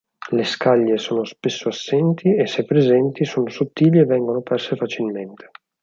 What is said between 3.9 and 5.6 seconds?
e vengono perse facilmente.